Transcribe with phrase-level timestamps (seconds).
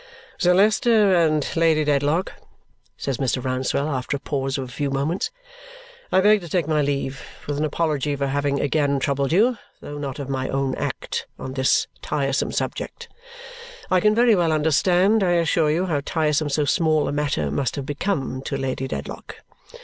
[0.39, 2.33] "Sir Leicester and Lady Dedlock,"
[2.97, 3.37] says Mr.
[3.45, 5.29] Rouncewell after a pause of a few moments,
[6.11, 9.99] "I beg to take my leave, with an apology for having again troubled you, though
[9.99, 13.09] not of my own act, on this tiresome subject.
[13.91, 17.75] I can very well understand, I assure you, how tiresome so small a matter must
[17.75, 19.35] have become to Lady Dedlock.